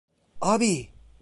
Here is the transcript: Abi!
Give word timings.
Abi! 0.41 0.73